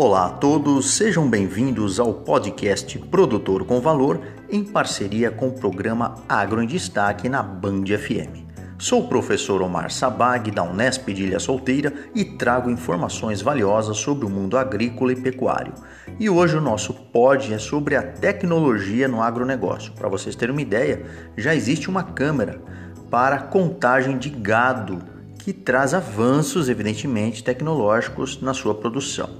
[0.00, 6.14] Olá a todos, sejam bem-vindos ao podcast Produtor com Valor em parceria com o programa
[6.28, 8.46] Agro em Destaque na Band FM.
[8.78, 14.24] Sou o professor Omar Sabag da Unesp de Ilha Solteira e trago informações valiosas sobre
[14.24, 15.74] o mundo agrícola e pecuário.
[16.16, 19.92] E hoje o nosso pod é sobre a tecnologia no agronegócio.
[19.94, 21.04] Para vocês terem uma ideia,
[21.36, 22.62] já existe uma câmera
[23.10, 25.02] para contagem de gado
[25.38, 29.30] que traz avanços, evidentemente, tecnológicos na sua produção.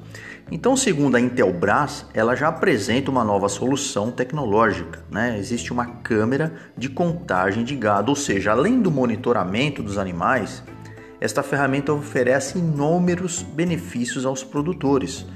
[0.51, 5.05] Então, segundo a Intelbras, ela já apresenta uma nova solução tecnológica.
[5.11, 5.37] Né?
[5.39, 10.63] Existe uma câmera de contagem de gado, ou seja, além do monitoramento dos animais,
[11.21, 15.27] esta ferramenta oferece inúmeros benefícios aos produtores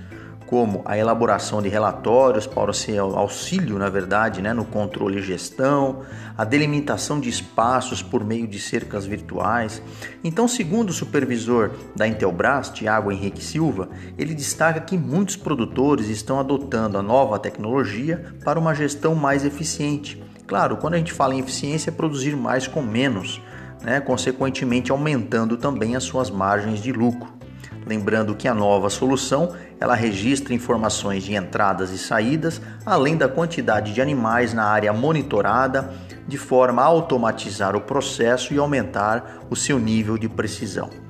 [0.53, 2.71] como a elaboração de relatórios para
[3.15, 6.03] auxílio, na verdade, né, no controle e gestão,
[6.37, 9.83] a delimitação de espaços por meio de cercas virtuais.
[10.23, 16.39] Então, segundo o supervisor da Intelbras, Tiago Henrique Silva, ele destaca que muitos produtores estão
[16.39, 20.23] adotando a nova tecnologia para uma gestão mais eficiente.
[20.47, 23.41] Claro, quando a gente fala em eficiência, é produzir mais com menos,
[23.81, 27.41] né, consequentemente aumentando também as suas margens de lucro.
[27.87, 33.93] Lembrando que a nova solução ela registra informações de entradas e saídas, além da quantidade
[33.93, 35.93] de animais na área monitorada,
[36.27, 41.02] de forma a automatizar o processo e aumentar o seu nível de precisão.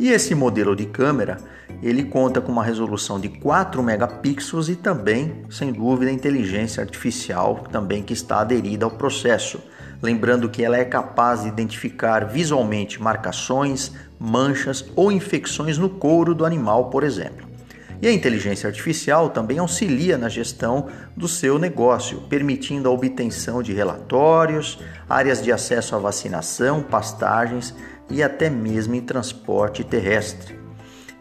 [0.00, 1.36] E esse modelo de câmera,
[1.82, 8.02] ele conta com uma resolução de 4 megapixels e também, sem dúvida, inteligência artificial também
[8.02, 9.60] que está aderida ao processo.
[10.00, 16.46] Lembrando que ela é capaz de identificar visualmente marcações, manchas ou infecções no couro do
[16.46, 17.46] animal, por exemplo.
[18.00, 23.74] E a inteligência artificial também auxilia na gestão do seu negócio, permitindo a obtenção de
[23.74, 27.74] relatórios, áreas de acesso à vacinação, pastagens
[28.10, 30.58] e até mesmo em transporte terrestre.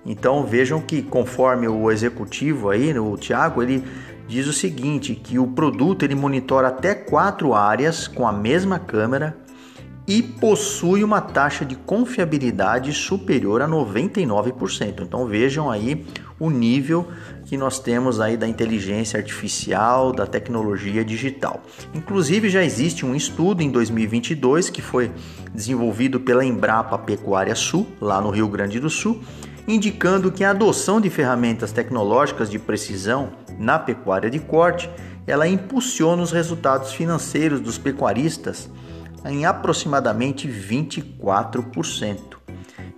[0.06, 3.84] Então vejam que conforme o executivo aí, o Tiago, ele
[4.28, 9.38] diz o seguinte, que o produto ele monitora até quatro áreas com a mesma câmera
[10.10, 15.04] e possui uma taxa de confiabilidade superior a 99%.
[15.04, 16.04] Então vejam aí
[16.40, 17.08] o nível
[17.46, 21.62] que nós temos aí da inteligência artificial, da tecnologia digital.
[21.94, 25.12] Inclusive já existe um estudo em 2022 que foi
[25.54, 29.22] desenvolvido pela Embrapa Pecuária Sul, lá no Rio Grande do Sul,
[29.68, 34.90] indicando que a adoção de ferramentas tecnológicas de precisão na pecuária de corte,
[35.28, 38.72] ela impulsiona os resultados financeiros dos pecuaristas
[39.26, 42.38] em aproximadamente 24%.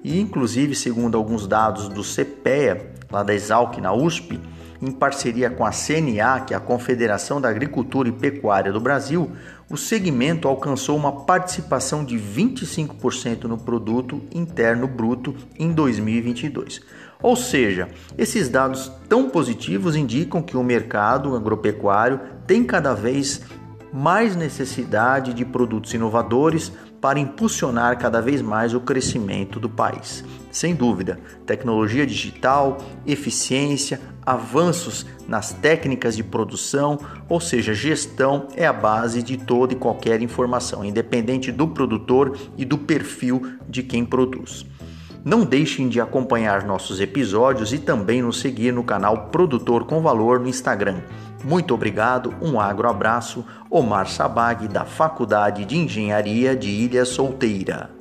[0.03, 4.39] E inclusive, segundo alguns dados do CPEA, lá da Exalc na USP,
[4.81, 9.31] em parceria com a CNA, que é a Confederação da Agricultura e Pecuária do Brasil,
[9.69, 16.81] o segmento alcançou uma participação de 25% no produto interno bruto em 2022.
[17.21, 23.41] Ou seja, esses dados tão positivos indicam que o mercado agropecuário tem cada vez
[23.93, 30.23] mais necessidade de produtos inovadores para impulsionar cada vez mais o crescimento do país.
[30.51, 38.73] Sem dúvida, tecnologia digital, eficiência, avanços nas técnicas de produção, ou seja, gestão, é a
[38.73, 44.65] base de toda e qualquer informação, independente do produtor e do perfil de quem produz.
[45.23, 50.39] Não deixem de acompanhar nossos episódios e também nos seguir no canal Produtor com Valor
[50.39, 51.01] no Instagram.
[51.43, 58.00] Muito obrigado, um agro abraço, Omar Sabag, da Faculdade de Engenharia de Ilha Solteira.